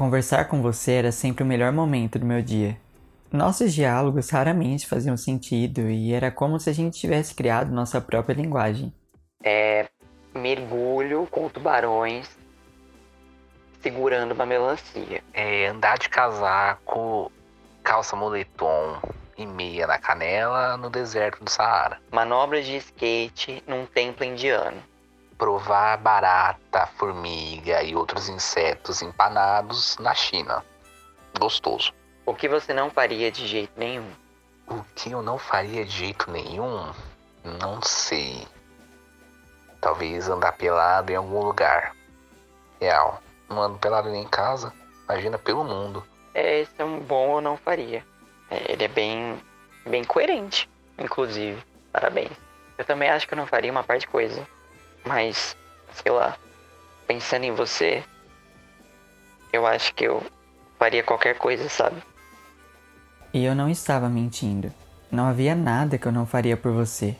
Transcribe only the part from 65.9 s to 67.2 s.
que eu não faria por você.